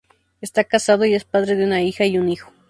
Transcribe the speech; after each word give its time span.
Está 0.41 0.63
casado 0.63 1.05
y 1.05 1.13
es 1.13 1.25
padre 1.25 1.55
de 1.55 1.63
una 1.63 1.83
hija 1.83 2.05
y 2.05 2.17
un 2.17 2.27
hijo. 2.29 2.51